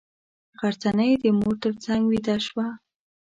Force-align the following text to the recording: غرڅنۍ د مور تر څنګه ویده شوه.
غرڅنۍ 0.59 1.11
د 1.23 1.25
مور 1.39 1.55
تر 1.63 1.73
څنګه 1.83 2.07
ویده 2.11 2.35
شوه. 2.47 2.67